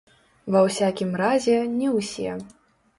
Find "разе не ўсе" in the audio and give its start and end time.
1.25-2.29